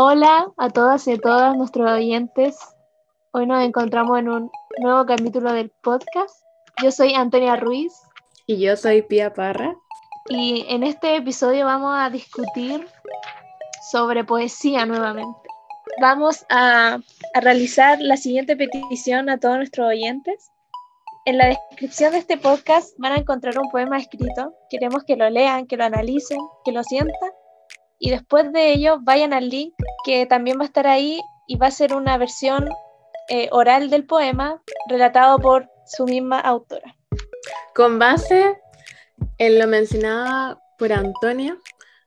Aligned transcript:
Hola 0.00 0.52
a 0.58 0.70
todas 0.70 1.08
y 1.08 1.14
a 1.14 1.18
todos 1.18 1.56
nuestros 1.56 1.90
oyentes. 1.90 2.56
Hoy 3.32 3.46
nos 3.46 3.64
encontramos 3.64 4.16
en 4.20 4.28
un 4.28 4.50
nuevo 4.80 5.04
capítulo 5.06 5.52
del 5.52 5.70
podcast. 5.82 6.40
Yo 6.80 6.92
soy 6.92 7.14
Antonia 7.14 7.56
Ruiz. 7.56 7.92
Y 8.46 8.60
yo 8.60 8.76
soy 8.76 9.02
Pia 9.02 9.34
Parra. 9.34 9.74
Y 10.28 10.64
en 10.68 10.84
este 10.84 11.16
episodio 11.16 11.64
vamos 11.64 11.96
a 11.98 12.10
discutir 12.10 12.86
sobre 13.90 14.22
poesía 14.22 14.86
nuevamente. 14.86 15.36
Vamos 16.00 16.46
a, 16.48 17.00
a 17.34 17.40
realizar 17.40 18.00
la 18.00 18.16
siguiente 18.16 18.54
petición 18.56 19.28
a 19.28 19.40
todos 19.40 19.56
nuestros 19.56 19.88
oyentes. 19.88 20.48
En 21.24 21.38
la 21.38 21.46
descripción 21.46 22.12
de 22.12 22.18
este 22.18 22.36
podcast 22.36 22.96
van 22.98 23.14
a 23.14 23.16
encontrar 23.16 23.58
un 23.58 23.68
poema 23.72 23.98
escrito. 23.98 24.54
Queremos 24.70 25.02
que 25.02 25.16
lo 25.16 25.28
lean, 25.28 25.66
que 25.66 25.76
lo 25.76 25.86
analicen, 25.86 26.38
que 26.64 26.70
lo 26.70 26.84
sientan 26.84 27.30
y 27.98 28.10
después 28.10 28.52
de 28.52 28.72
ello 28.72 28.98
vayan 29.00 29.32
al 29.32 29.48
link 29.48 29.74
que 30.04 30.26
también 30.26 30.58
va 30.58 30.62
a 30.62 30.66
estar 30.66 30.86
ahí 30.86 31.20
y 31.46 31.56
va 31.56 31.68
a 31.68 31.72
ser 31.72 31.94
una 31.94 32.18
versión 32.18 32.68
eh, 33.28 33.48
oral 33.52 33.90
del 33.90 34.04
poema 34.04 34.62
relatado 34.88 35.38
por 35.38 35.68
su 35.86 36.04
misma 36.04 36.40
autora. 36.40 36.96
Con 37.74 37.98
base 37.98 38.58
en 39.38 39.58
lo 39.58 39.66
mencionado 39.66 40.60
por 40.78 40.92
Antonia, 40.92 41.56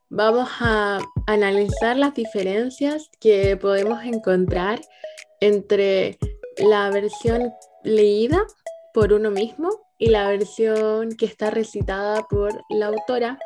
vamos 0.08 0.48
a 0.60 1.00
analizar 1.26 1.96
las 1.96 2.14
diferencias 2.14 3.10
que 3.20 3.56
podemos 3.56 4.02
encontrar 4.04 4.80
entre 5.40 6.18
la 6.58 6.90
versión 6.90 7.52
leída 7.82 8.42
por 8.92 9.12
uno 9.12 9.30
mismo 9.30 9.70
y 9.98 10.08
la 10.08 10.28
versión 10.28 11.16
que 11.16 11.26
está 11.26 11.50
recitada 11.50 12.22
por 12.28 12.62
la 12.68 12.86
autora 12.86 13.38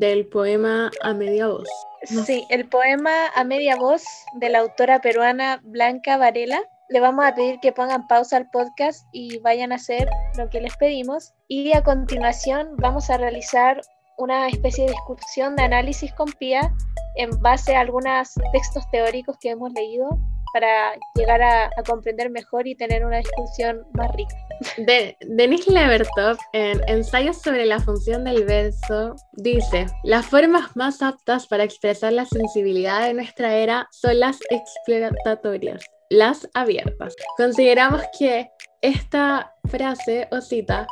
del 0.00 0.26
poema 0.26 0.90
A 1.02 1.12
Media 1.12 1.46
Voz. 1.46 1.68
Sí, 2.04 2.46
el 2.48 2.66
poema 2.66 3.28
A 3.34 3.44
Media 3.44 3.76
Voz 3.76 4.02
de 4.36 4.48
la 4.48 4.60
autora 4.60 5.02
peruana 5.02 5.60
Blanca 5.62 6.16
Varela. 6.16 6.62
Le 6.88 7.00
vamos 7.00 7.24
a 7.24 7.34
pedir 7.34 7.60
que 7.60 7.70
pongan 7.70 8.08
pausa 8.08 8.38
al 8.38 8.50
podcast 8.50 9.06
y 9.12 9.38
vayan 9.40 9.72
a 9.72 9.74
hacer 9.76 10.08
lo 10.38 10.48
que 10.48 10.62
les 10.62 10.74
pedimos. 10.78 11.34
Y 11.48 11.72
a 11.74 11.84
continuación 11.84 12.76
vamos 12.78 13.10
a 13.10 13.18
realizar 13.18 13.82
una 14.16 14.48
especie 14.48 14.86
de 14.86 14.92
discusión 14.92 15.54
de 15.54 15.64
análisis 15.64 16.12
con 16.14 16.32
Pía 16.32 16.74
en 17.16 17.30
base 17.42 17.76
a 17.76 17.80
algunos 17.80 18.32
textos 18.52 18.90
teóricos 18.90 19.36
que 19.38 19.50
hemos 19.50 19.70
leído 19.72 20.18
para 20.52 20.92
llegar 21.14 21.42
a, 21.42 21.70
comprender 21.86 22.30
mejor 22.30 22.66
y 22.66 22.74
tener 22.74 23.04
una 23.04 23.18
discusión 23.18 23.86
más 23.94 24.10
rica. 24.14 24.36
De, 24.76 25.16
Denis 25.20 25.66
Levertov, 25.66 26.36
en 26.52 26.80
Ensayos 26.86 27.40
sobre 27.40 27.64
la 27.64 27.80
función 27.80 28.24
del 28.24 28.44
verso, 28.44 29.16
dice, 29.32 29.86
las 30.04 30.26
formas 30.26 30.76
más 30.76 31.02
aptas 31.02 31.46
para 31.46 31.64
expresar 31.64 32.12
la 32.12 32.26
sensibilidad 32.26 33.06
de 33.06 33.14
nuestra 33.14 33.54
era 33.54 33.88
son 33.90 34.20
las 34.20 34.38
explotatorias, 34.50 35.84
las 36.10 36.48
abiertas. 36.54 37.14
Consideramos 37.36 38.02
que 38.18 38.50
esta 38.82 39.54
frase 39.68 40.28
o 40.30 40.40
cita 40.40 40.86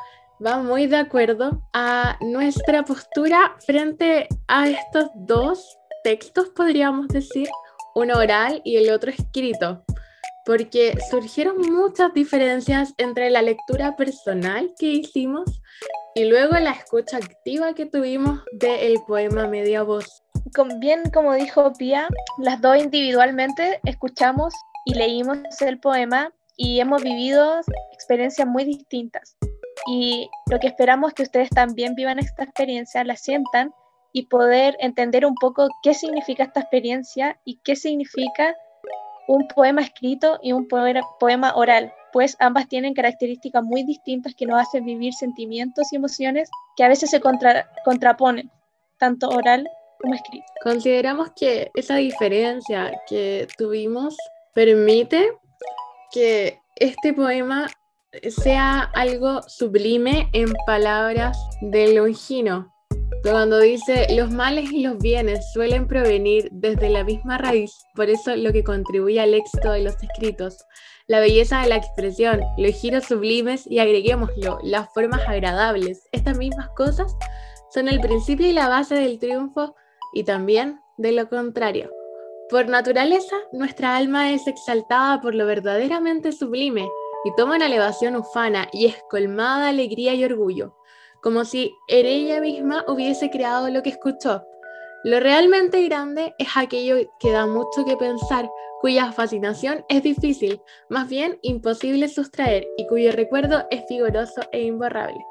va 0.44 0.58
muy 0.58 0.86
de 0.86 0.96
acuerdo 0.96 1.62
a 1.72 2.16
nuestra 2.20 2.84
postura 2.84 3.56
frente 3.66 4.28
a 4.46 4.68
estos 4.68 5.10
dos 5.14 5.78
textos, 6.04 6.50
podríamos 6.50 7.08
decir, 7.08 7.48
uno 7.98 8.16
oral 8.16 8.62
y 8.64 8.76
el 8.76 8.90
otro 8.90 9.10
escrito, 9.10 9.84
porque 10.44 10.96
surgieron 11.10 11.58
muchas 11.60 12.14
diferencias 12.14 12.94
entre 12.96 13.28
la 13.30 13.42
lectura 13.42 13.96
personal 13.96 14.72
que 14.78 14.86
hicimos 14.86 15.60
y 16.14 16.24
luego 16.24 16.54
la 16.54 16.70
escucha 16.70 17.16
activa 17.18 17.74
que 17.74 17.86
tuvimos 17.86 18.40
del 18.52 18.98
poema 19.06 19.46
Media 19.46 19.82
Voz. 19.82 20.22
Bien 20.78 21.02
como 21.12 21.34
dijo 21.34 21.72
Pia, 21.74 22.08
las 22.38 22.60
dos 22.60 22.78
individualmente 22.78 23.80
escuchamos 23.84 24.54
y 24.84 24.94
leímos 24.94 25.38
el 25.60 25.78
poema 25.78 26.32
y 26.56 26.80
hemos 26.80 27.02
vivido 27.02 27.60
experiencias 27.92 28.46
muy 28.46 28.64
distintas. 28.64 29.36
Y 29.86 30.28
lo 30.50 30.58
que 30.58 30.68
esperamos 30.68 31.10
es 31.10 31.14
que 31.14 31.22
ustedes 31.24 31.50
también 31.50 31.94
vivan 31.94 32.18
esta 32.18 32.44
experiencia, 32.44 33.04
la 33.04 33.16
sientan 33.16 33.72
y 34.12 34.26
poder 34.26 34.76
entender 34.80 35.26
un 35.26 35.34
poco 35.34 35.68
qué 35.82 35.94
significa 35.94 36.44
esta 36.44 36.60
experiencia 36.60 37.38
y 37.44 37.58
qué 37.64 37.76
significa 37.76 38.54
un 39.26 39.46
poema 39.48 39.82
escrito 39.82 40.38
y 40.42 40.52
un 40.52 40.66
poema 40.68 41.54
oral, 41.54 41.92
pues 42.12 42.36
ambas 42.40 42.66
tienen 42.68 42.94
características 42.94 43.62
muy 43.62 43.84
distintas 43.84 44.34
que 44.34 44.46
nos 44.46 44.62
hacen 44.62 44.84
vivir 44.86 45.12
sentimientos 45.12 45.92
y 45.92 45.96
emociones 45.96 46.48
que 46.76 46.84
a 46.84 46.88
veces 46.88 47.10
se 47.10 47.20
contraponen, 47.20 48.50
tanto 48.96 49.28
oral 49.28 49.68
como 50.00 50.14
escrito. 50.14 50.46
Consideramos 50.62 51.30
que 51.36 51.70
esa 51.74 51.96
diferencia 51.96 52.98
que 53.06 53.46
tuvimos 53.58 54.16
permite 54.54 55.32
que 56.10 56.58
este 56.76 57.12
poema 57.12 57.66
sea 58.28 58.90
algo 58.94 59.42
sublime 59.42 60.30
en 60.32 60.54
palabras 60.66 61.38
de 61.60 61.92
Longino, 61.92 62.72
cuando 63.22 63.58
dice 63.58 64.06
los 64.14 64.30
males 64.30 64.70
y 64.72 64.82
los 64.82 64.98
bienes 64.98 65.50
suelen 65.52 65.88
provenir 65.88 66.48
desde 66.52 66.88
la 66.88 67.04
misma 67.04 67.38
raíz, 67.38 67.72
por 67.94 68.08
eso 68.08 68.36
lo 68.36 68.52
que 68.52 68.64
contribuye 68.64 69.20
al 69.20 69.34
éxito 69.34 69.72
de 69.72 69.82
los 69.82 69.94
escritos, 70.02 70.64
la 71.06 71.20
belleza 71.20 71.62
de 71.62 71.68
la 71.68 71.76
expresión, 71.76 72.40
los 72.56 72.74
giros 72.74 73.04
sublimes 73.04 73.66
y 73.66 73.80
agreguémoslo, 73.80 74.58
las 74.62 74.92
formas 74.94 75.20
agradables, 75.26 76.08
estas 76.12 76.38
mismas 76.38 76.68
cosas 76.76 77.16
son 77.70 77.88
el 77.88 78.00
principio 78.00 78.46
y 78.46 78.52
la 78.52 78.68
base 78.68 78.94
del 78.94 79.18
triunfo 79.18 79.74
y 80.14 80.24
también 80.24 80.80
de 80.96 81.12
lo 81.12 81.28
contrario. 81.28 81.90
Por 82.48 82.68
naturaleza, 82.68 83.36
nuestra 83.52 83.96
alma 83.96 84.32
es 84.32 84.46
exaltada 84.46 85.20
por 85.20 85.34
lo 85.34 85.44
verdaderamente 85.44 86.32
sublime 86.32 86.88
y 87.24 87.34
toma 87.36 87.56
una 87.56 87.66
elevación 87.66 88.16
ufana 88.16 88.68
y 88.72 88.86
es 88.86 88.96
colmada 89.10 89.64
de 89.64 89.70
alegría 89.70 90.14
y 90.14 90.24
orgullo 90.24 90.77
como 91.22 91.44
si 91.44 91.74
ella 91.88 92.40
misma 92.40 92.84
hubiese 92.88 93.30
creado 93.30 93.68
lo 93.70 93.82
que 93.82 93.90
escuchó. 93.90 94.44
Lo 95.04 95.20
realmente 95.20 95.82
grande 95.84 96.34
es 96.38 96.48
aquello 96.56 96.96
que 97.20 97.30
da 97.30 97.46
mucho 97.46 97.84
que 97.84 97.96
pensar, 97.96 98.50
cuya 98.80 99.12
fascinación 99.12 99.84
es 99.88 100.02
difícil, 100.02 100.60
más 100.88 101.08
bien 101.08 101.38
imposible 101.42 102.08
sustraer 102.08 102.66
y 102.76 102.86
cuyo 102.86 103.12
recuerdo 103.12 103.66
es 103.70 103.84
vigoroso 103.88 104.40
e 104.52 104.62
imborrable. 104.62 105.24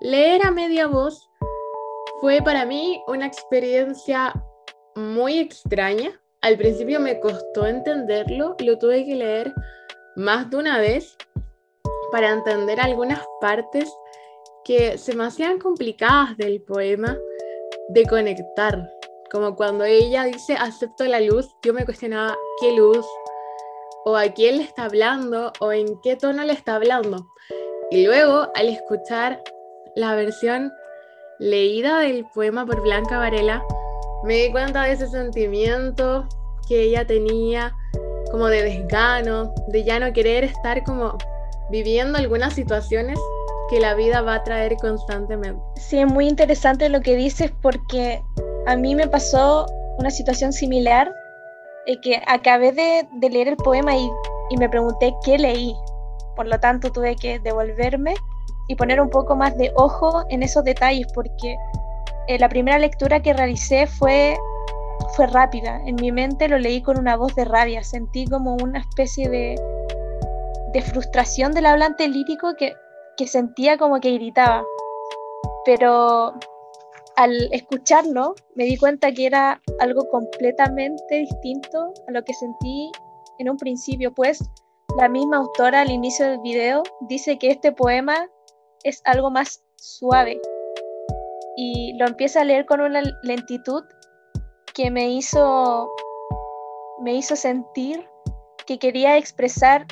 Leer 0.00 0.44
a 0.46 0.50
media 0.50 0.86
voz 0.86 1.30
fue 2.20 2.40
para 2.42 2.64
mí 2.64 3.02
una 3.06 3.26
experiencia 3.26 4.32
muy 4.94 5.38
extraña. 5.38 6.20
Al 6.40 6.56
principio 6.56 6.98
me 6.98 7.20
costó 7.20 7.66
entenderlo, 7.66 8.56
lo 8.58 8.78
tuve 8.78 9.04
que 9.04 9.14
leer 9.14 9.54
más 10.16 10.50
de 10.50 10.56
una 10.56 10.78
vez 10.78 11.16
para 12.10 12.30
entender 12.30 12.80
algunas 12.80 13.20
partes 13.40 13.92
que 14.64 14.98
se 14.98 15.14
me 15.14 15.24
hacían 15.24 15.58
complicadas 15.58 16.36
del 16.36 16.62
poema 16.62 17.18
de 17.88 18.04
conectar. 18.06 18.90
Como 19.30 19.56
cuando 19.56 19.84
ella 19.84 20.24
dice 20.24 20.54
acepto 20.54 21.04
la 21.04 21.20
luz, 21.20 21.48
yo 21.62 21.72
me 21.72 21.84
cuestionaba 21.84 22.36
qué 22.60 22.72
luz, 22.72 23.06
o 24.04 24.16
a 24.16 24.28
quién 24.28 24.58
le 24.58 24.64
está 24.64 24.84
hablando, 24.84 25.52
o 25.60 25.72
en 25.72 25.86
qué 26.02 26.16
tono 26.16 26.44
le 26.44 26.52
está 26.52 26.76
hablando. 26.76 27.26
Y 27.90 28.04
luego, 28.04 28.48
al 28.54 28.68
escuchar 28.68 29.42
la 29.96 30.14
versión 30.14 30.72
leída 31.38 31.98
del 32.00 32.26
poema 32.34 32.66
por 32.66 32.82
Blanca 32.82 33.18
Varela, 33.18 33.64
me 34.24 34.36
di 34.36 34.52
cuenta 34.52 34.84
de 34.84 34.92
ese 34.92 35.08
sentimiento 35.08 36.26
que 36.68 36.82
ella 36.82 37.06
tenía, 37.06 37.74
como 38.30 38.46
de 38.46 38.62
desgano, 38.62 39.52
de 39.68 39.84
ya 39.84 39.98
no 39.98 40.12
querer 40.12 40.44
estar 40.44 40.84
como 40.84 41.18
viviendo 41.70 42.18
algunas 42.18 42.54
situaciones 42.54 43.18
que 43.72 43.80
la 43.80 43.94
vida 43.94 44.20
va 44.20 44.34
a 44.34 44.44
traer 44.44 44.76
constantemente. 44.76 45.58
Sí, 45.76 45.98
es 45.98 46.06
muy 46.06 46.28
interesante 46.28 46.90
lo 46.90 47.00
que 47.00 47.16
dices 47.16 47.50
porque 47.62 48.22
a 48.66 48.76
mí 48.76 48.94
me 48.94 49.08
pasó 49.08 49.64
una 49.98 50.10
situación 50.10 50.52
similar, 50.52 51.10
eh, 51.86 51.98
que 52.02 52.20
acabé 52.26 52.72
de, 52.72 53.08
leer 53.30 53.48
el 53.48 53.56
poema 53.56 53.96
y, 53.96 54.10
me 54.58 54.68
pregunté 54.68 55.14
qué 55.24 55.38
leí. 55.38 55.74
Por 56.36 56.48
lo 56.48 56.60
tanto, 56.60 56.92
tuve 56.92 57.16
que 57.16 57.38
devolverme 57.38 58.12
y 58.68 58.74
poner 58.74 59.00
un 59.00 59.08
poco 59.08 59.36
más 59.36 59.56
de 59.56 59.72
ojo 59.74 60.22
en 60.28 60.42
esos 60.42 60.62
detalles 60.64 61.06
porque 61.14 61.56
eh, 62.28 62.38
la 62.38 62.50
primera 62.50 62.78
lectura 62.78 63.22
que 63.22 63.32
realicé 63.32 63.86
fue, 63.86 64.36
fue 65.16 65.28
rápida. 65.28 65.80
En 65.86 65.94
mi 65.94 66.12
mente 66.12 66.46
lo 66.46 66.58
leí 66.58 66.82
con 66.82 66.98
una 66.98 67.16
voz 67.16 67.34
de 67.36 67.46
rabia. 67.46 67.82
Sentí 67.82 68.26
como 68.26 68.56
una 68.56 68.80
especie 68.80 69.30
de, 69.30 69.54
de 70.74 70.82
frustración 70.82 71.52
del 71.52 71.64
hablante 71.64 72.06
lírico 72.06 72.54
que 72.58 72.74
que 73.16 73.26
sentía 73.26 73.76
como 73.78 74.00
que 74.00 74.12
gritaba. 74.12 74.64
Pero 75.64 76.34
al 77.16 77.48
escucharlo 77.52 78.34
me 78.54 78.64
di 78.64 78.76
cuenta 78.76 79.12
que 79.12 79.26
era 79.26 79.60
algo 79.80 80.08
completamente 80.08 81.16
distinto 81.16 81.92
a 82.08 82.10
lo 82.10 82.22
que 82.22 82.34
sentí 82.34 82.90
en 83.38 83.50
un 83.50 83.56
principio, 83.56 84.12
pues 84.14 84.42
la 84.96 85.08
misma 85.08 85.38
autora 85.38 85.82
al 85.82 85.90
inicio 85.90 86.28
del 86.28 86.40
video 86.40 86.82
dice 87.08 87.38
que 87.38 87.50
este 87.50 87.72
poema 87.72 88.28
es 88.84 89.00
algo 89.04 89.30
más 89.30 89.62
suave 89.76 90.40
y 91.56 91.96
lo 91.98 92.06
empieza 92.06 92.40
a 92.40 92.44
leer 92.44 92.66
con 92.66 92.80
una 92.80 93.02
lentitud 93.22 93.82
que 94.74 94.90
me 94.90 95.10
hizo 95.10 95.90
me 97.00 97.14
hizo 97.14 97.36
sentir 97.36 98.06
que 98.66 98.78
quería 98.78 99.16
expresar 99.16 99.86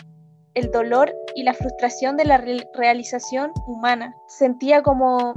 el 0.55 0.71
dolor 0.71 1.15
y 1.35 1.43
la 1.43 1.55
frustración 1.55 2.17
de 2.17 2.25
la 2.25 2.43
realización 2.75 3.53
humana. 3.67 4.15
Sentía 4.27 4.83
como 4.83 5.35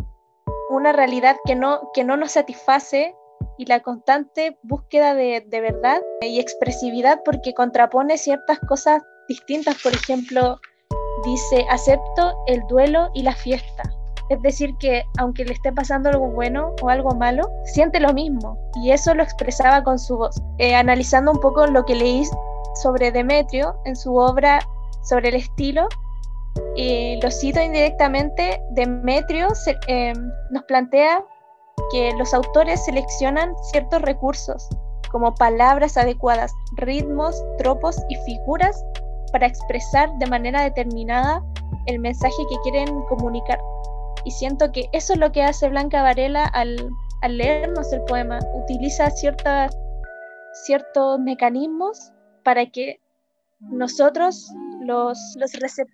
una 0.70 0.92
realidad 0.92 1.38
que 1.46 1.56
no, 1.56 1.92
que 1.94 2.04
no 2.04 2.18
nos 2.18 2.32
satisface 2.32 3.16
y 3.58 3.66
la 3.66 3.82
constante 3.82 4.58
búsqueda 4.64 5.14
de, 5.14 5.46
de 5.48 5.62
verdad 5.62 6.02
y 6.22 6.40
expresividad 6.40 7.22
porque 7.24 7.54
contrapone 7.54 8.18
ciertas 8.18 8.60
cosas 8.68 9.02
distintas. 9.28 9.82
Por 9.82 9.94
ejemplo, 9.94 10.60
dice, 11.24 11.66
acepto 11.70 12.36
el 12.48 12.62
duelo 12.68 13.10
y 13.14 13.24
la 13.24 13.36
fiesta. 13.36 13.84
Es 14.30 14.42
decir, 14.42 14.76
que 14.80 15.04
aunque 15.20 15.46
le 15.46 15.54
esté 15.54 15.72
pasando 15.72 16.10
algo 16.10 16.32
bueno 16.32 16.74
o 16.82 16.90
algo 16.90 17.14
malo, 17.14 17.50
siente 17.66 18.00
lo 18.00 18.14
mismo. 18.14 18.58
Y 18.82 18.92
eso 18.92 19.14
lo 19.14 19.22
expresaba 19.22 19.84
con 19.84 20.00
su 20.00 20.18
voz. 20.18 20.42
Eh, 20.58 20.74
analizando 20.74 21.32
un 21.32 21.40
poco 21.40 21.68
lo 21.68 21.86
que 21.86 21.96
leí 21.96 22.24
sobre 22.82 23.12
Demetrio 23.12 23.76
en 23.86 23.96
su 23.96 24.16
obra 24.16 24.60
sobre 25.04 25.30
el 25.30 25.36
estilo, 25.36 25.88
y 26.76 27.20
lo 27.22 27.32
cito 27.32 27.62
indirectamente, 27.62 28.62
Demetrio 28.72 29.48
eh, 29.88 30.14
nos 30.52 30.64
plantea 30.64 31.24
que 31.92 32.14
los 32.18 32.34
autores 32.34 32.84
seleccionan 32.86 33.54
ciertos 33.72 34.02
recursos, 34.02 34.70
como 35.12 35.34
palabras 35.36 35.98
adecuadas, 35.98 36.52
ritmos, 36.78 37.44
tropos 37.58 37.98
y 38.10 38.16
figuras 38.26 38.84
para 39.32 39.48
expresar 39.48 40.10
de 40.20 40.28
manera 40.28 40.64
determinada 40.64 41.44
el 41.88 42.00
mensaje 42.00 42.36
que 42.50 42.56
quieren 42.64 43.02
comunicar. 43.10 43.60
Y 44.26 44.32
siento 44.32 44.72
que 44.72 44.88
eso 44.94 45.14
es 45.14 45.20
lo 45.20 45.32
que 45.32 45.44
hace 45.44 45.70
Blanca 45.70 46.02
Varela 46.02 46.46
al, 46.46 46.90
al 47.22 47.38
leernos 47.38 47.92
el 47.92 48.02
poema. 48.04 48.40
Utiliza 48.54 49.10
ciertas, 49.10 49.76
ciertos 50.66 51.20
mecanismos 51.20 52.12
para 52.44 52.66
que 52.68 53.00
nosotros, 53.60 54.52
los, 54.84 55.18
los, 55.38 55.52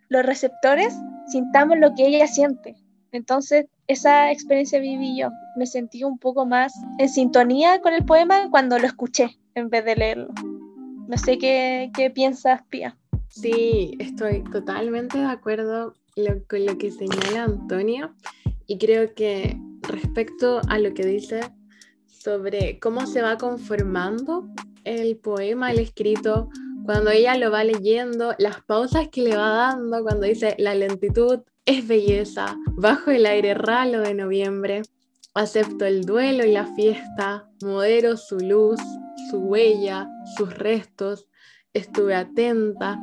los 0.09 0.25
receptores, 0.25 0.93
sintamos 1.27 1.77
lo 1.77 1.93
que 1.95 2.07
ella 2.07 2.27
siente. 2.27 2.75
Entonces, 3.11 3.65
esa 3.87 4.31
experiencia 4.31 4.79
viví 4.79 5.17
yo. 5.17 5.29
Me 5.55 5.65
sentí 5.65 6.03
un 6.03 6.19
poco 6.19 6.45
más 6.45 6.73
en 6.99 7.09
sintonía 7.09 7.81
con 7.81 7.93
el 7.93 8.05
poema 8.05 8.49
cuando 8.49 8.77
lo 8.77 8.85
escuché 8.85 9.37
en 9.55 9.69
vez 9.69 9.83
de 9.85 9.95
leerlo. 9.95 10.27
No 11.07 11.17
sé 11.17 11.37
qué, 11.37 11.91
qué 11.95 12.11
piensas, 12.11 12.61
Pía. 12.69 12.95
Sí, 13.29 13.95
estoy 13.99 14.43
totalmente 14.51 15.17
de 15.17 15.25
acuerdo 15.25 15.93
con 16.47 16.65
lo 16.65 16.77
que 16.77 16.91
señala 16.91 17.45
Antonia 17.45 18.13
y 18.67 18.77
creo 18.77 19.13
que 19.13 19.57
respecto 19.81 20.61
a 20.67 20.77
lo 20.79 20.93
que 20.93 21.05
dice 21.05 21.41
sobre 22.05 22.79
cómo 22.79 23.07
se 23.07 23.21
va 23.21 23.37
conformando 23.37 24.49
el 24.83 25.17
poema, 25.17 25.71
el 25.71 25.79
escrito, 25.79 26.49
cuando 26.89 27.11
ella 27.11 27.37
lo 27.37 27.51
va 27.51 27.63
leyendo, 27.63 28.33
las 28.39 28.63
pausas 28.63 29.09
que 29.09 29.21
le 29.21 29.37
va 29.37 29.49
dando, 29.49 30.01
cuando 30.01 30.25
dice 30.25 30.55
la 30.57 30.73
lentitud 30.73 31.41
es 31.63 31.87
belleza, 31.87 32.57
bajo 32.77 33.11
el 33.11 33.27
aire 33.27 33.53
ralo 33.53 33.99
de 33.99 34.15
noviembre, 34.15 34.81
acepto 35.35 35.85
el 35.85 36.03
duelo 36.03 36.43
y 36.43 36.51
la 36.51 36.65
fiesta, 36.73 37.47
modero 37.61 38.17
su 38.17 38.39
luz, 38.39 38.79
su 39.29 39.37
huella, 39.37 40.09
sus 40.35 40.51
restos, 40.57 41.27
estuve 41.73 42.15
atenta. 42.15 42.97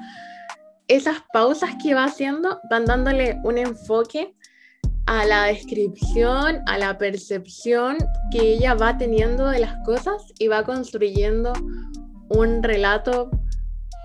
Esas 0.89 1.19
pausas 1.33 1.77
que 1.81 1.95
va 1.95 2.07
haciendo 2.07 2.61
van 2.69 2.87
dándole 2.87 3.39
un 3.45 3.57
enfoque 3.57 4.35
a 5.07 5.25
la 5.27 5.45
descripción, 5.45 6.59
a 6.67 6.77
la 6.77 6.99
percepción 6.99 7.99
que 8.33 8.55
ella 8.55 8.75
va 8.75 8.99
teniendo 8.99 9.47
de 9.47 9.61
las 9.61 9.77
cosas 9.85 10.33
y 10.41 10.49
va 10.49 10.65
construyendo 10.65 11.53
un 12.31 12.65
relato 12.65 13.31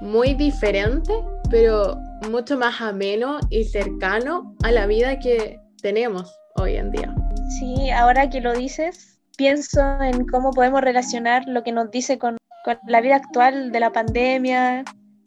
muy 0.01 0.33
diferente, 0.33 1.13
pero 1.50 1.98
mucho 2.30 2.57
más 2.57 2.81
ameno 2.81 3.39
y 3.50 3.63
cercano 3.63 4.56
a 4.63 4.71
la 4.71 4.86
vida 4.86 5.19
que 5.19 5.59
tenemos 5.81 6.33
hoy 6.56 6.75
en 6.75 6.92
día. 6.92 7.15
Sí, 7.59 7.89
ahora 7.92 8.30
que 8.30 8.42
lo 8.42 8.53
dices, 8.53 9.19
pienso 9.38 9.81
en 10.01 10.27
cómo 10.27 10.51
podemos 10.51 10.81
relacionar 10.81 11.44
lo 11.48 11.63
que 11.63 11.71
nos 11.71 11.89
dice 11.92 12.18
con 12.18 12.38
con 12.63 12.77
la 12.88 13.01
vida 13.01 13.15
actual 13.15 13.71
de 13.71 13.80
la 13.80 13.92
pandemia, 13.92 14.83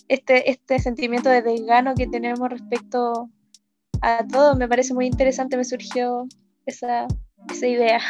este, 0.08 0.50
este 0.50 0.78
sentimiento 0.78 1.28
de 1.28 1.42
desgano 1.42 1.94
que 1.94 2.06
tenemos 2.06 2.48
respecto 2.48 3.30
a 4.00 4.26
todo, 4.26 4.54
me 4.56 4.68
parece 4.68 4.94
muy 4.94 5.06
interesante, 5.06 5.56
me 5.56 5.64
surgió 5.64 6.26
esa, 6.66 7.06
esa 7.50 7.66
idea. 7.66 8.00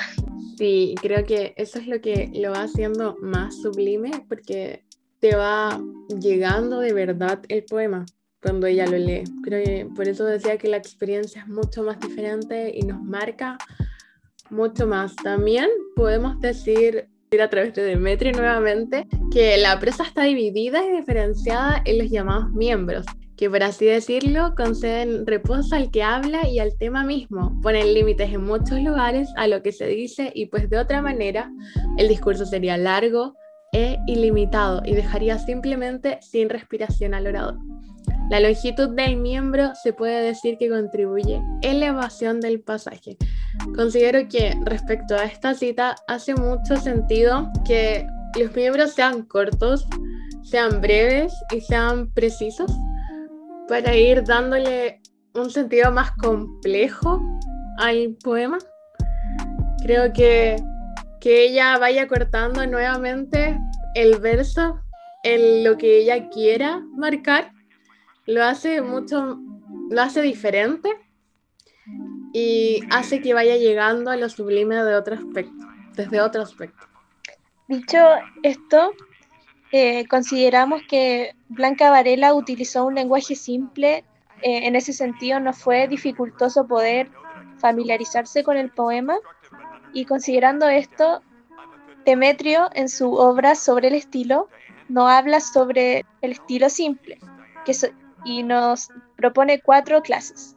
Sí, 0.59 0.95
creo 1.01 1.25
que 1.25 1.55
eso 1.57 1.79
es 1.79 1.87
lo 1.87 2.01
que 2.01 2.31
lo 2.35 2.53
va 2.53 2.63
haciendo 2.63 3.17
más 3.21 3.61
sublime 3.61 4.11
porque 4.29 4.84
te 5.25 5.37
va 5.37 5.81
llegando 6.21 6.81
de 6.81 6.93
verdad 6.93 7.41
el 7.49 7.65
poema 7.65 8.05
cuando 8.43 8.67
ella 8.67 8.85
lo 8.85 8.99
lee. 8.99 9.25
Creo 9.43 9.65
que 9.65 9.88
por 9.97 10.06
eso 10.06 10.26
decía 10.26 10.59
que 10.59 10.69
la 10.69 10.76
experiencia 10.76 11.41
es 11.41 11.49
mucho 11.49 11.82
más 11.82 11.99
diferente 11.99 12.71
y 12.75 12.82
nos 12.82 13.00
marca 13.00 13.56
mucho 14.50 14.87
más. 14.87 15.17
También 15.17 15.71
podemos 15.97 16.38
decir 16.43 17.09
a 17.41 17.49
través 17.49 17.73
de 17.73 17.85
Demetrio 17.85 18.32
nuevamente, 18.32 19.06
que 19.32 19.56
la 19.56 19.81
presa 19.81 20.03
está 20.03 20.25
dividida 20.25 20.85
y 20.85 20.94
diferenciada 20.94 21.81
en 21.87 21.97
los 21.97 22.11
llamados 22.11 22.50
miembros, 22.50 23.06
que 23.38 23.49
por 23.49 23.62
así 23.62 23.87
decirlo 23.87 24.55
conceden 24.55 25.27
reposo 25.27 25.75
al 25.75 25.91
que 25.91 26.03
habla 26.03 26.47
y 26.47 26.59
al 26.59 26.77
tema 26.77 27.03
mismo, 27.03 27.59
ponen 27.62 27.94
límites 27.94 28.31
en 28.31 28.44
muchos 28.44 28.79
lugares 28.79 29.31
a 29.37 29.47
lo 29.49 29.62
que 29.62 29.73
se 29.73 29.87
dice 29.87 30.32
y 30.35 30.47
pues 30.47 30.69
de 30.69 30.77
otra 30.77 31.00
manera 31.00 31.50
el 31.97 32.09
discurso 32.09 32.44
sería 32.44 32.77
largo 32.77 33.35
e 33.75 33.99
ilimitado 34.06 34.81
y 34.85 34.94
dejaría 34.94 35.38
simplemente 35.38 36.19
sin 36.23 36.49
respiración 36.49 37.12
al 37.12 37.26
orador. 37.26 37.59
La 38.31 38.41
longitud 38.41 38.88
del 38.91 39.17
miembro 39.17 39.73
se 39.82 39.93
puede 39.93 40.23
decir 40.23 40.56
que 40.56 40.71
contribuye 40.71 41.43
elevación 41.61 42.41
del 42.41 42.61
pasaje. 42.61 43.19
Considero 43.76 44.26
que 44.29 44.55
respecto 44.65 45.15
a 45.15 45.25
esta 45.25 45.53
cita 45.55 45.97
hace 46.09 46.35
mucho 46.35 46.76
sentido 46.76 47.50
que 47.67 48.06
los 48.38 48.55
miembros 48.56 48.93
sean 48.93 49.23
cortos, 49.23 49.87
sean 50.43 50.81
breves 50.81 51.35
y 51.55 51.61
sean 51.61 52.11
precisos 52.15 52.73
para 53.69 53.94
ir 53.94 54.25
dándole 54.25 55.00
un 55.35 55.50
sentido 55.50 55.91
más 55.91 56.12
complejo 56.12 57.20
al 57.79 58.17
poema. 58.23 58.59
Creo 59.82 60.12
que, 60.12 60.56
que 61.25 61.43
ella 61.43 61.79
vaya 61.79 62.06
cortando 62.06 62.67
nuevamente 62.67 63.59
el 63.94 64.19
verso 64.19 64.79
en 65.23 65.65
lo 65.65 65.79
que 65.79 65.97
ella 66.00 66.29
quiera 66.29 66.82
marcar 66.99 67.51
lo 68.27 68.44
hace 68.44 68.82
mucho, 68.82 69.39
lo 69.89 70.03
hace 70.03 70.20
diferente 70.20 70.91
y 72.34 72.82
hace 72.91 73.22
que 73.22 73.32
vaya 73.32 73.56
llegando 73.56 74.10
a 74.10 74.17
lo 74.17 74.29
sublime 74.29 74.77
de 74.77 74.94
otro 74.96 75.15
aspecto, 75.15 75.67
desde 75.94 76.20
otro 76.20 76.43
aspecto. 76.43 76.87
Dicho 77.69 77.99
esto, 78.43 78.91
eh, 79.72 80.06
consideramos 80.08 80.82
que 80.91 81.34
Blanca 81.49 81.89
Varela 81.89 82.34
utilizó 82.34 82.84
un 82.84 82.96
lenguaje 82.96 83.34
simple, 83.34 84.05
eh, 84.43 84.67
en 84.67 84.77
ese 84.77 84.93
sentido 84.93 85.41
no 85.41 85.55
fue 85.55 85.89
dificultoso 85.89 86.67
poder 86.67 87.10
familiarizarse 87.56 88.44
con 88.44 88.58
el 88.58 88.70
poema 88.70 89.17
y 89.94 90.05
considerando 90.05 90.69
esto, 90.69 91.22
Demetrio 92.05 92.69
en 92.74 92.91
su 92.91 93.15
obra 93.15 93.55
sobre 93.55 93.89
el 93.89 93.94
estilo 93.94 94.48
no 94.89 95.08
habla 95.08 95.41
sobre 95.41 96.05
el 96.20 96.32
estilo 96.32 96.69
simple, 96.69 97.19
y 98.24 98.43
nos 98.43 98.89
propone 99.17 99.60
cuatro 99.60 100.03
clases. 100.03 100.56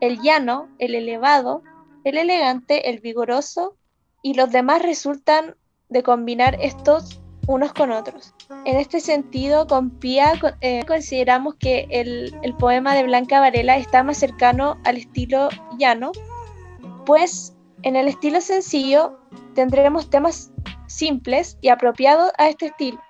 El 0.00 0.20
llano, 0.20 0.68
el 0.78 0.94
elevado, 0.94 1.62
el 2.04 2.18
elegante, 2.18 2.90
el 2.90 3.00
vigoroso 3.00 3.76
y 4.22 4.34
los 4.34 4.50
demás 4.50 4.82
resultan 4.82 5.54
de 5.88 6.02
combinar 6.02 6.56
estos 6.60 7.20
unos 7.46 7.72
con 7.72 7.90
otros. 7.92 8.34
En 8.64 8.76
este 8.76 9.00
sentido, 9.00 9.66
con 9.66 9.98
eh, 10.02 10.84
consideramos 10.86 11.54
que 11.54 11.86
el, 11.90 12.36
el, 12.42 12.54
poema 12.56 12.94
de 12.94 13.04
Blanca 13.04 13.40
Varela 13.40 13.78
está 13.78 14.02
más 14.02 14.18
cercano 14.18 14.78
al 14.84 14.98
estilo 14.98 15.48
llano, 15.78 16.12
pues 17.06 17.56
en 17.82 17.96
el 17.96 18.08
estilo 18.08 18.40
sencillo 18.40 19.18
tendremos 19.54 20.10
temas 20.10 20.50
simples 20.86 21.58
y 21.60 21.68
apropiados 21.68 22.32
a 22.38 22.48
este 22.48 22.66
estilo. 22.66 23.00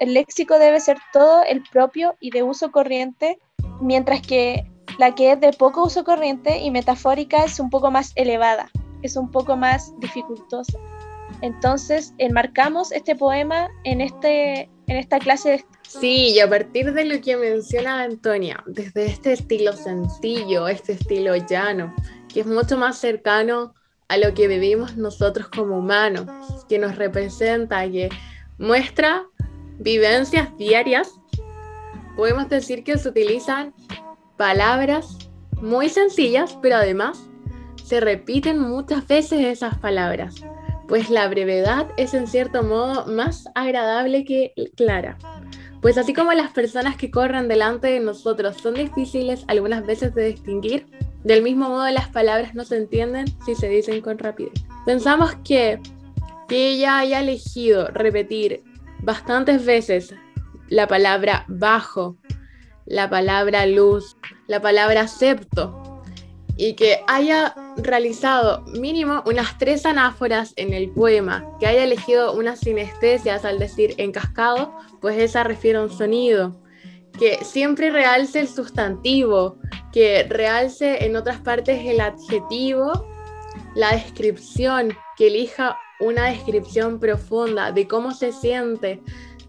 El 0.00 0.14
léxico 0.14 0.58
debe 0.58 0.80
ser 0.80 0.98
todo 1.12 1.42
el 1.44 1.62
propio 1.70 2.16
y 2.20 2.30
de 2.30 2.42
uso 2.42 2.70
corriente 2.70 3.38
mientras 3.80 4.20
que 4.20 4.70
la 4.98 5.14
que 5.14 5.32
es 5.32 5.40
de 5.40 5.52
poco 5.52 5.84
uso 5.84 6.04
corriente 6.04 6.58
y 6.58 6.70
metafórica 6.70 7.44
es 7.44 7.60
un 7.60 7.70
poco 7.70 7.90
más 7.90 8.12
elevada, 8.14 8.70
es 9.02 9.16
un 9.16 9.30
poco 9.30 9.56
más 9.56 9.92
dificultosa. 10.00 10.78
Entonces, 11.42 12.14
enmarcamos 12.18 12.92
este 12.92 13.14
poema 13.14 13.68
en, 13.84 14.00
este, 14.00 14.70
en 14.86 14.96
esta 14.96 15.18
clase 15.18 15.50
de... 15.50 15.64
Sí, 15.82 16.32
y 16.34 16.40
a 16.40 16.48
partir 16.48 16.92
de 16.92 17.04
lo 17.04 17.20
que 17.20 17.36
menciona 17.36 18.02
Antonia, 18.02 18.62
desde 18.66 19.06
este 19.06 19.34
estilo 19.34 19.72
sencillo, 19.72 20.68
este 20.68 20.92
estilo 20.92 21.36
llano, 21.36 21.94
que 22.32 22.40
es 22.40 22.46
mucho 22.46 22.78
más 22.78 22.98
cercano 22.98 23.74
a 24.08 24.16
lo 24.18 24.34
que 24.34 24.48
vivimos 24.48 24.96
nosotros 24.96 25.48
como 25.48 25.78
humanos, 25.78 26.26
que 26.68 26.78
nos 26.78 26.96
representa, 26.96 27.88
que 27.90 28.08
muestra 28.58 29.24
vivencias 29.78 30.56
diarias, 30.56 31.20
podemos 32.16 32.48
decir 32.48 32.84
que 32.84 32.96
se 32.98 33.08
utilizan 33.08 33.74
palabras 34.36 35.18
muy 35.60 35.88
sencillas, 35.88 36.58
pero 36.62 36.76
además 36.76 37.22
se 37.84 38.00
repiten 38.00 38.58
muchas 38.58 39.06
veces 39.06 39.44
esas 39.44 39.78
palabras, 39.78 40.34
pues 40.88 41.10
la 41.10 41.28
brevedad 41.28 41.88
es 41.96 42.14
en 42.14 42.26
cierto 42.26 42.62
modo 42.62 43.06
más 43.06 43.48
agradable 43.54 44.24
que 44.24 44.52
clara. 44.76 45.18
Pues 45.82 45.98
así 45.98 46.14
como 46.14 46.32
las 46.32 46.50
personas 46.50 46.96
que 46.96 47.10
corren 47.10 47.48
delante 47.48 47.88
de 47.88 48.00
nosotros 48.00 48.56
son 48.56 48.74
difíciles 48.74 49.44
algunas 49.46 49.86
veces 49.86 50.14
de 50.14 50.32
distinguir, 50.32 50.86
del 51.26 51.42
mismo 51.42 51.68
modo 51.68 51.90
las 51.90 52.08
palabras 52.08 52.54
no 52.54 52.64
se 52.64 52.76
entienden 52.76 53.26
si 53.44 53.56
se 53.56 53.68
dicen 53.68 54.00
con 54.00 54.16
rapidez. 54.16 54.52
Pensamos 54.84 55.34
que, 55.44 55.80
que 56.46 56.68
ella 56.68 56.98
haya 56.98 57.18
elegido 57.18 57.88
repetir 57.88 58.62
bastantes 59.02 59.66
veces 59.66 60.14
la 60.68 60.86
palabra 60.86 61.44
bajo, 61.48 62.16
la 62.84 63.10
palabra 63.10 63.66
luz, 63.66 64.16
la 64.46 64.62
palabra 64.62 65.08
septo, 65.08 66.00
y 66.56 66.74
que 66.74 67.00
haya 67.08 67.56
realizado 67.76 68.62
mínimo 68.78 69.24
unas 69.26 69.58
tres 69.58 69.84
anáforas 69.84 70.52
en 70.54 70.72
el 70.72 70.90
poema, 70.90 71.44
que 71.58 71.66
haya 71.66 71.82
elegido 71.82 72.34
unas 72.34 72.60
sinestesias 72.60 73.44
al 73.44 73.58
decir 73.58 73.94
encascado, 73.98 74.72
pues 75.00 75.18
esa 75.18 75.42
refiere 75.42 75.78
a 75.78 75.82
un 75.82 75.90
sonido, 75.90 76.56
que 77.18 77.44
siempre 77.44 77.90
realce 77.90 78.40
el 78.40 78.48
sustantivo, 78.48 79.58
que 79.92 80.24
realce 80.24 81.04
en 81.04 81.16
otras 81.16 81.40
partes 81.40 81.84
el 81.84 82.00
adjetivo, 82.00 83.06
la 83.74 83.92
descripción, 83.92 84.96
que 85.16 85.28
elija 85.28 85.78
una 86.00 86.26
descripción 86.26 87.00
profunda 87.00 87.72
de 87.72 87.88
cómo 87.88 88.12
se 88.12 88.32
siente, 88.32 89.02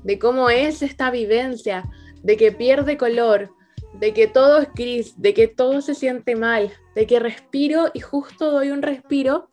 de 0.04 0.20
cómo 0.20 0.50
es 0.50 0.82
esta 0.82 1.12
vivencia, 1.12 1.90
de 2.24 2.38
que 2.38 2.52
pierde 2.52 2.98
color, 2.98 3.52
de 3.94 4.14
que 4.14 4.28
todo 4.28 4.60
es 4.60 4.70
gris, 4.74 5.22
de 5.22 5.34
que 5.34 5.48
todo 5.48 5.82
se 5.82 5.96
siente 5.96 6.36
mal, 6.36 6.72
de 6.96 7.08
que 7.08 7.20
respiro 7.20 7.90
y 7.94 8.00
justo 8.00 8.52
doy 8.52 8.70
un 8.70 8.82
respiro, 8.82 9.50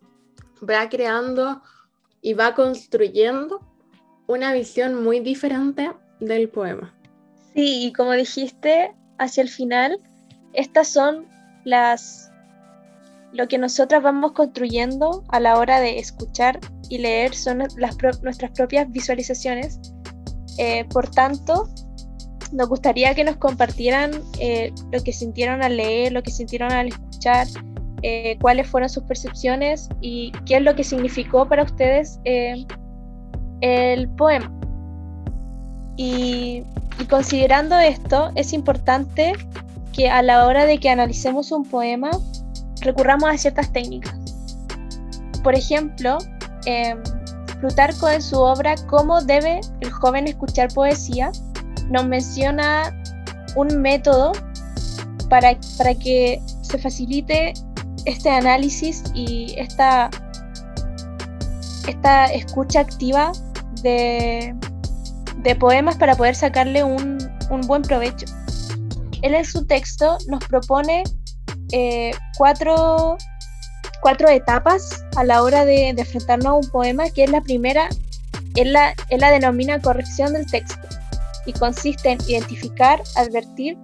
va 0.67 0.87
creando 0.89 1.61
y 2.21 2.33
va 2.33 2.55
construyendo 2.55 3.59
una 4.27 4.53
visión 4.53 5.03
muy 5.03 5.19
diferente 5.19 5.91
del 6.19 6.49
poema. 6.49 6.94
Sí, 7.55 7.85
y 7.85 7.93
como 7.93 8.11
dijiste, 8.11 8.91
hacia 9.17 9.41
el 9.41 9.49
final, 9.49 9.99
estas 10.53 10.89
son 10.89 11.25
las 11.63 12.29
lo 13.31 13.47
que 13.47 13.57
nosotras 13.57 14.01
vamos 14.01 14.31
construyendo 14.31 15.23
a 15.29 15.39
la 15.39 15.57
hora 15.57 15.79
de 15.79 15.99
escuchar 15.99 16.59
y 16.89 16.99
leer 16.99 17.35
son 17.35 17.63
las 17.77 17.97
nuestras 18.23 18.51
propias 18.51 18.89
visualizaciones. 18.91 19.79
Eh, 20.57 20.85
por 20.85 21.09
tanto, 21.09 21.67
nos 22.53 22.69
gustaría 22.69 23.13
que 23.13 23.25
nos 23.25 23.35
compartieran 23.35 24.11
eh, 24.39 24.71
lo 24.91 25.03
que 25.03 25.11
sintieron 25.11 25.61
al 25.61 25.75
leer, 25.75 26.13
lo 26.13 26.23
que 26.23 26.31
sintieron 26.31 26.71
al 26.71 26.87
escuchar, 26.87 27.47
eh, 28.03 28.37
cuáles 28.39 28.67
fueron 28.67 28.89
sus 28.89 29.03
percepciones 29.03 29.89
y 29.99 30.31
qué 30.45 30.57
es 30.57 30.61
lo 30.61 30.75
que 30.75 30.85
significó 30.85 31.47
para 31.47 31.63
ustedes 31.63 32.19
el 32.23 34.09
poema. 34.17 34.49
Y, 35.97 36.63
considerando 37.09 37.77
esto, 37.77 38.31
es 38.35 38.53
importante 38.53 39.33
que 39.93 40.09
a 40.09 40.21
la 40.21 40.45
hora 40.45 40.65
de 40.65 40.79
que 40.79 40.89
analicemos 40.89 41.51
un 41.51 41.63
poema 41.63 42.11
recurramos 42.81 43.29
a 43.29 43.37
ciertas 43.37 43.71
técnicas. 43.71 44.15
Por 45.43 45.55
ejemplo, 45.55 46.17
Plutarco 47.59 48.09
en 48.09 48.21
su 48.21 48.39
obra 48.39 48.75
Cómo 48.87 49.21
debe 49.21 49.61
el 49.81 49.91
joven 49.91 50.27
escuchar 50.27 50.73
poesía 50.73 51.31
nos 51.89 52.05
menciona 52.05 52.93
un 53.55 53.81
método 53.81 54.31
para, 55.29 55.57
para 55.77 55.93
que 55.93 56.41
se 56.61 56.77
facilite 56.77 57.53
este 58.05 58.29
análisis 58.29 59.03
y 59.13 59.55
esta, 59.57 60.09
esta 61.87 62.25
escucha 62.25 62.81
activa 62.81 63.31
de, 63.81 64.55
de 65.43 65.55
poemas 65.55 65.95
para 65.97 66.15
poder 66.15 66.35
sacarle 66.35 66.83
un, 66.83 67.17
un, 67.49 67.61
buen 67.61 67.81
provecho. 67.81 68.25
Él 69.21 69.33
en 69.33 69.45
su 69.45 69.65
texto 69.65 70.17
nos 70.27 70.43
propone 70.45 71.03
eh, 71.71 72.11
cuatro, 72.37 73.17
cuatro, 74.01 74.29
etapas 74.29 75.03
a 75.15 75.23
la 75.23 75.43
hora 75.43 75.65
de, 75.65 75.93
de, 75.93 76.01
enfrentarnos 76.01 76.47
a 76.47 76.53
un 76.53 76.69
poema, 76.69 77.09
que 77.09 77.23
es 77.23 77.31
la 77.31 77.41
primera, 77.41 77.89
él 78.55 78.73
la, 78.73 78.93
él 79.09 79.21
la 79.21 79.31
denomina 79.31 79.79
corrección 79.79 80.33
del 80.33 80.45
texto 80.45 80.87
y 81.45 81.53
consiste 81.53 82.11
en 82.11 82.19
identificar, 82.27 83.01
advertir 83.15 83.77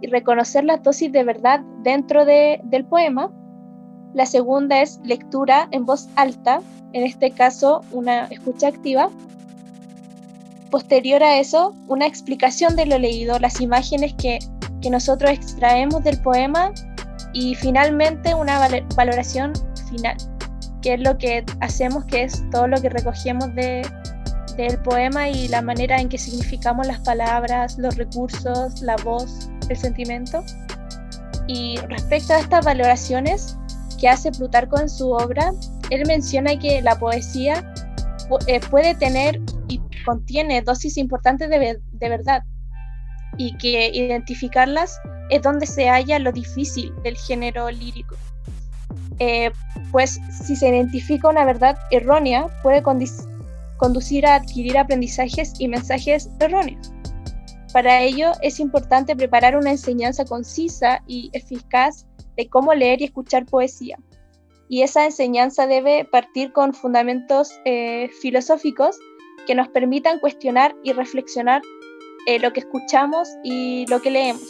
y 0.00 0.08
reconocer 0.08 0.64
la 0.64 0.76
dosis 0.78 1.10
de 1.12 1.24
verdad 1.24 1.60
dentro 1.82 2.24
de, 2.24 2.60
del 2.64 2.84
poema. 2.84 3.32
La 4.14 4.26
segunda 4.26 4.80
es 4.82 5.00
lectura 5.04 5.68
en 5.70 5.84
voz 5.84 6.08
alta, 6.16 6.60
en 6.92 7.04
este 7.04 7.30
caso 7.30 7.82
una 7.90 8.24
escucha 8.26 8.68
activa. 8.68 9.10
Posterior 10.70 11.22
a 11.22 11.38
eso, 11.38 11.74
una 11.86 12.06
explicación 12.06 12.76
de 12.76 12.86
lo 12.86 12.98
leído, 12.98 13.38
las 13.38 13.60
imágenes 13.60 14.14
que, 14.14 14.38
que 14.82 14.90
nosotros 14.90 15.30
extraemos 15.30 16.02
del 16.04 16.20
poema 16.20 16.72
y 17.32 17.54
finalmente 17.54 18.34
una 18.34 18.58
valoración 18.96 19.52
final, 19.88 20.16
que 20.82 20.94
es 20.94 21.00
lo 21.00 21.16
que 21.18 21.44
hacemos, 21.60 22.04
que 22.06 22.24
es 22.24 22.42
todo 22.50 22.66
lo 22.66 22.80
que 22.80 22.88
recogemos 22.88 23.54
de, 23.54 23.86
del 24.56 24.78
poema 24.78 25.28
y 25.28 25.48
la 25.48 25.62
manera 25.62 26.00
en 26.00 26.08
que 26.08 26.18
significamos 26.18 26.86
las 26.86 27.00
palabras, 27.00 27.78
los 27.78 27.96
recursos, 27.96 28.80
la 28.80 28.96
voz, 28.96 29.50
el 29.68 29.76
sentimiento. 29.76 30.42
Y 31.46 31.76
respecto 31.88 32.32
a 32.32 32.40
estas 32.40 32.64
valoraciones 32.64 33.56
que 34.00 34.08
hace 34.08 34.32
Plutarco 34.32 34.80
en 34.80 34.88
su 34.88 35.10
obra, 35.10 35.52
él 35.90 36.02
menciona 36.06 36.58
que 36.58 36.82
la 36.82 36.98
poesía 36.98 37.72
eh, 38.46 38.60
puede 38.70 38.94
tener 38.94 39.40
contiene 40.06 40.62
dosis 40.62 40.96
importantes 40.96 41.50
de, 41.50 41.80
de 41.92 42.08
verdad 42.08 42.42
y 43.36 43.56
que 43.58 43.90
identificarlas 43.92 44.98
es 45.30 45.42
donde 45.42 45.66
se 45.66 45.88
halla 45.88 46.18
lo 46.18 46.32
difícil 46.32 46.94
del 47.02 47.16
género 47.16 47.70
lírico. 47.70 48.16
Eh, 49.18 49.50
pues 49.92 50.20
si 50.46 50.56
se 50.56 50.68
identifica 50.68 51.28
una 51.28 51.44
verdad 51.44 51.76
errónea, 51.90 52.46
puede 52.62 52.82
conducir 52.82 54.26
a 54.26 54.36
adquirir 54.36 54.78
aprendizajes 54.78 55.54
y 55.58 55.68
mensajes 55.68 56.30
erróneos. 56.40 56.92
Para 57.72 58.00
ello 58.00 58.32
es 58.42 58.60
importante 58.60 59.16
preparar 59.16 59.56
una 59.56 59.70
enseñanza 59.70 60.24
concisa 60.24 61.02
y 61.06 61.30
eficaz 61.32 62.06
de 62.36 62.48
cómo 62.48 62.72
leer 62.74 63.00
y 63.00 63.04
escuchar 63.04 63.44
poesía. 63.46 63.98
Y 64.68 64.82
esa 64.82 65.04
enseñanza 65.04 65.66
debe 65.66 66.04
partir 66.04 66.52
con 66.52 66.74
fundamentos 66.74 67.52
eh, 67.64 68.08
filosóficos 68.20 68.98
que 69.46 69.54
nos 69.54 69.68
permitan 69.68 70.18
cuestionar 70.18 70.74
y 70.82 70.92
reflexionar 70.92 71.62
eh, 72.26 72.38
lo 72.38 72.52
que 72.52 72.60
escuchamos 72.60 73.28
y 73.44 73.86
lo 73.88 74.00
que 74.02 74.10
leemos. 74.10 74.48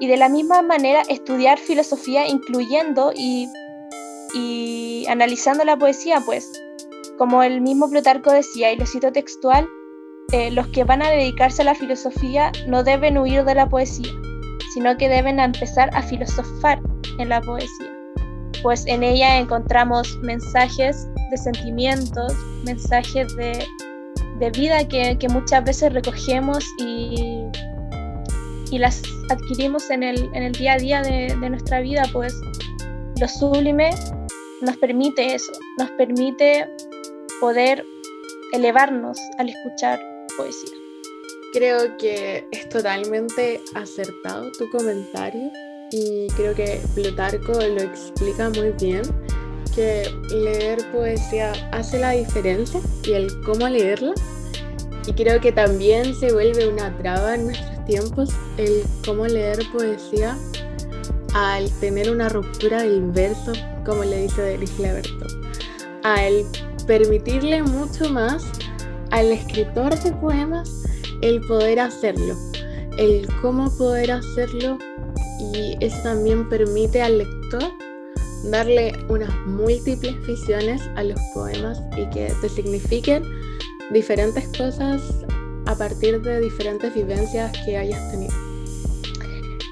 Y 0.00 0.06
de 0.06 0.16
la 0.16 0.28
misma 0.28 0.62
manera 0.62 1.02
estudiar 1.08 1.58
filosofía 1.58 2.28
incluyendo 2.28 3.12
y, 3.14 3.48
y 4.34 5.06
analizando 5.08 5.64
la 5.64 5.76
poesía, 5.76 6.20
pues 6.24 6.52
como 7.16 7.42
el 7.42 7.60
mismo 7.60 7.90
Plutarco 7.90 8.30
decía, 8.30 8.72
y 8.72 8.76
lo 8.76 8.86
cito 8.86 9.10
textual, 9.10 9.66
eh, 10.32 10.50
los 10.50 10.66
que 10.68 10.84
van 10.84 11.02
a 11.02 11.10
dedicarse 11.10 11.62
a 11.62 11.64
la 11.64 11.74
filosofía 11.74 12.52
no 12.66 12.84
deben 12.84 13.18
huir 13.18 13.44
de 13.44 13.54
la 13.54 13.68
poesía, 13.68 14.12
sino 14.74 14.96
que 14.96 15.08
deben 15.08 15.40
empezar 15.40 15.90
a 15.94 16.02
filosofar 16.02 16.80
en 17.18 17.30
la 17.30 17.40
poesía, 17.40 17.90
pues 18.62 18.86
en 18.86 19.02
ella 19.02 19.38
encontramos 19.38 20.18
mensajes 20.22 21.08
de 21.30 21.36
sentimientos, 21.36 22.32
mensajes 22.64 23.34
de, 23.36 23.64
de 24.38 24.50
vida 24.50 24.86
que, 24.86 25.16
que, 25.18 25.28
muchas 25.28 25.64
veces 25.64 25.92
recogemos 25.92 26.64
y, 26.78 27.44
y 28.70 28.78
las 28.78 29.02
adquirimos 29.30 29.90
en 29.90 30.02
el, 30.02 30.30
en 30.34 30.42
el, 30.42 30.52
día 30.52 30.74
a 30.74 30.78
día 30.78 31.02
de, 31.02 31.36
de 31.40 31.50
nuestra 31.50 31.80
vida, 31.80 32.02
pues 32.12 32.34
lo 33.20 33.28
sublime 33.28 33.90
nos 34.60 34.76
permite 34.76 35.34
eso, 35.34 35.52
nos 35.78 35.90
permite 35.92 36.66
poder 37.40 37.84
elevarnos 38.52 39.18
al 39.38 39.48
escuchar 39.48 40.00
poesía. 40.36 40.76
Creo 41.52 41.96
que 41.96 42.46
es 42.50 42.68
totalmente 42.68 43.60
acertado 43.74 44.50
tu 44.58 44.68
comentario 44.70 45.50
y 45.90 46.28
creo 46.36 46.54
que 46.54 46.80
Plutarco 46.94 47.52
lo 47.52 47.80
explica 47.80 48.50
muy 48.50 48.70
bien, 48.72 49.02
que 49.78 50.12
leer 50.34 50.78
poesía 50.90 51.52
hace 51.70 52.00
la 52.00 52.10
diferencia 52.10 52.80
y 53.04 53.12
el 53.12 53.28
cómo 53.42 53.68
leerla. 53.68 54.12
Y 55.06 55.12
creo 55.12 55.40
que 55.40 55.52
también 55.52 56.16
se 56.16 56.32
vuelve 56.32 56.66
una 56.66 56.98
traba 56.98 57.36
en 57.36 57.46
nuestros 57.46 57.84
tiempos 57.84 58.30
el 58.56 58.82
cómo 59.06 59.26
leer 59.28 59.60
poesía 59.72 60.36
al 61.32 61.70
tener 61.78 62.10
una 62.10 62.28
ruptura 62.28 62.82
del 62.82 63.02
verso, 63.12 63.52
como 63.86 64.02
le 64.02 64.22
dice 64.22 64.42
Denis 64.42 64.76
Leverto, 64.80 65.26
al 66.02 66.44
permitirle 66.88 67.62
mucho 67.62 68.10
más 68.10 68.44
al 69.12 69.30
escritor 69.30 69.96
de 70.00 70.10
poemas 70.10 70.82
el 71.22 71.40
poder 71.42 71.78
hacerlo, 71.78 72.34
el 72.96 73.28
cómo 73.40 73.70
poder 73.78 74.10
hacerlo 74.10 74.76
y 75.54 75.76
eso 75.80 76.02
también 76.02 76.48
permite 76.48 77.00
al 77.00 77.18
lector 77.18 77.87
darle 78.44 78.92
unas 79.08 79.30
múltiples 79.46 80.14
visiones 80.26 80.82
a 80.96 81.02
los 81.02 81.18
poemas 81.34 81.80
y 81.96 82.08
que 82.10 82.32
te 82.40 82.48
signifiquen 82.48 83.22
diferentes 83.90 84.46
cosas 84.56 85.02
a 85.66 85.74
partir 85.74 86.20
de 86.22 86.40
diferentes 86.40 86.94
vivencias 86.94 87.52
que 87.64 87.76
hayas 87.76 88.10
tenido. 88.10 88.34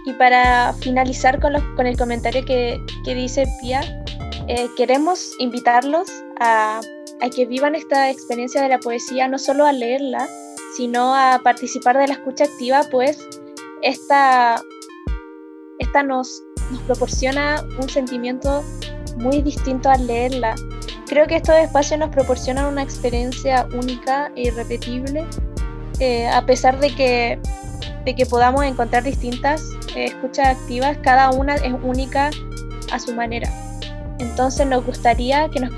Y 0.05 0.13
para 0.13 0.73
finalizar 0.75 1.41
con, 1.41 1.55
con 1.75 1.87
el 1.87 1.97
comentario 1.97 2.45
que, 2.45 2.81
que 3.05 3.15
dice 3.15 3.47
Pia, 3.61 3.81
eh, 4.47 4.69
queremos 4.77 5.33
invitarlos 5.41 6.09
a, 6.39 6.81
a, 7.21 7.31
que 7.31 7.47
vivan 7.47 7.75
esta 7.75 8.11
experiencia 8.11 8.63
de 8.63 8.69
la 8.69 8.79
poesía, 8.79 9.27
no 9.27 9.39
solo 9.39 9.65
a 9.65 9.73
leerla, 9.73 10.29
sino 10.77 11.15
a 11.15 11.41
participar 11.43 11.99
de 11.99 12.07
la 12.07 12.15
escucha 12.15 12.45
activa, 12.45 12.83
pues 12.91 13.19
esta, 13.83 14.63
esta 15.79 16.03
nos, 16.03 16.43
nos 16.71 16.81
proporciona 16.83 17.65
un 17.81 17.89
sentimiento 17.89 18.63
muy 19.17 19.43
distinto 19.43 19.89
al 19.89 20.07
leerla. 20.07 20.55
Creo 21.07 21.27
que 21.27 21.37
estos 21.37 21.57
espacios 21.57 22.01
nos 22.01 22.11
proporcionan 22.11 22.67
una 22.67 22.83
experiencia 22.83 23.67
única 23.73 24.31
e 24.35 24.49
irrepetible, 24.49 25.27
eh, 26.01 26.27
a 26.29 26.45
pesar 26.45 26.79
de 26.81 26.95
que, 26.95 27.39
de 28.05 28.15
que 28.15 28.27
podamos 28.27 28.65
encontrar 28.65 29.05
distintas 29.05 29.63
eh, 29.95 30.07
escuchas 30.07 30.49
activas, 30.49 30.99
cada 31.03 31.31
una 31.31 31.55
es 31.55 31.75
única 31.83 32.31
a 32.91 32.99
su 32.99 33.15
manera. 33.15 33.49
Entonces 34.19 34.67
nos 34.67 34.85
gustaría 34.85 35.49
que 35.51 35.61
nos, 35.61 35.73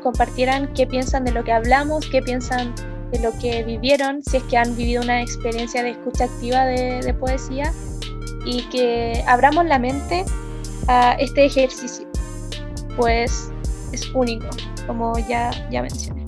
compartieran 0.00 0.72
qué 0.74 0.86
piensan 0.86 1.24
de 1.24 1.32
lo 1.32 1.44
que 1.44 1.52
hablamos, 1.52 2.06
qué 2.06 2.20
piensan 2.20 2.74
de 3.12 3.20
lo 3.20 3.32
que 3.38 3.62
vivieron, 3.62 4.22
si 4.22 4.38
es 4.38 4.42
que 4.44 4.56
han 4.58 4.76
vivido 4.76 5.02
una 5.02 5.22
experiencia 5.22 5.82
de 5.82 5.90
escucha 5.90 6.24
activa 6.24 6.66
de 6.66 7.14
poesía 7.14 7.72
y 8.46 8.62
que 8.70 9.22
abramos 9.26 9.66
la 9.66 9.78
mente 9.78 10.24
a 10.88 11.12
este 11.18 11.44
ejercicio, 11.44 12.06
pues 12.96 13.50
es 13.92 14.08
único, 14.14 14.46
como 14.86 15.18
ya, 15.18 15.50
ya 15.70 15.82
mencioné. 15.82 16.24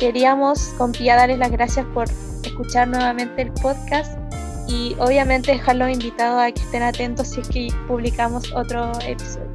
Queríamos 0.00 0.60
con 0.78 0.92
darles 0.92 1.38
las 1.38 1.50
gracias 1.50 1.86
por 1.92 2.06
escuchar 2.42 2.88
nuevamente 2.88 3.42
el 3.42 3.52
podcast 3.52 4.18
y 4.66 4.94
obviamente 4.98 5.52
dejarlos 5.52 5.90
invitados 5.90 6.42
a 6.42 6.52
que 6.52 6.60
estén 6.60 6.82
atentos 6.82 7.28
si 7.28 7.40
es 7.40 7.48
que 7.48 7.68
publicamos 7.86 8.52
otro 8.52 8.92
episodio. 9.00 9.47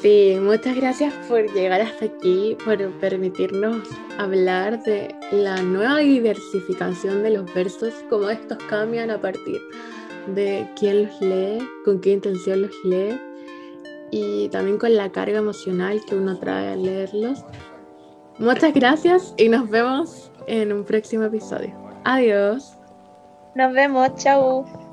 Sí, 0.00 0.38
muchas 0.40 0.76
gracias 0.76 1.12
por 1.26 1.52
llegar 1.54 1.80
hasta 1.80 2.04
aquí, 2.04 2.56
por 2.64 2.78
permitirnos 3.00 3.88
hablar 4.16 4.80
de 4.84 5.12
la 5.32 5.60
nueva 5.60 5.98
diversificación 5.98 7.24
de 7.24 7.30
los 7.30 7.52
versos, 7.52 7.92
cómo 8.08 8.30
estos 8.30 8.58
cambian 8.68 9.10
a 9.10 9.20
partir 9.20 9.60
de 10.34 10.68
quién 10.78 11.04
los 11.04 11.20
lee, 11.20 11.58
con 11.84 12.00
qué 12.00 12.12
intención 12.12 12.62
los 12.62 12.84
lee 12.84 13.20
y 14.12 14.48
también 14.50 14.78
con 14.78 14.94
la 14.94 15.10
carga 15.10 15.38
emocional 15.38 16.00
que 16.08 16.14
uno 16.14 16.38
trae 16.38 16.74
al 16.74 16.84
leerlos. 16.84 17.44
Muchas 18.38 18.72
gracias 18.72 19.34
y 19.36 19.48
nos 19.48 19.68
vemos 19.68 20.30
en 20.46 20.72
un 20.72 20.84
próximo 20.84 21.24
episodio. 21.24 21.74
Adiós. 22.04 22.78
Nos 23.56 23.72
vemos, 23.72 24.14
chao. 24.14 24.87